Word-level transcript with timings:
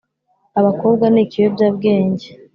Abakobwa 0.59 1.05
n’ikiyobyabwenge 1.09 2.27